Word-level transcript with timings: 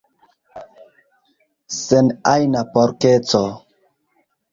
Sen 1.81 2.05
ajna 2.33 2.61
porkeco. 2.73 3.43